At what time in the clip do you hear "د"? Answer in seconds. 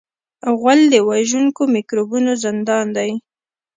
0.93-0.95